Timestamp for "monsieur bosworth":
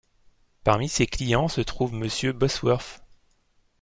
1.93-3.03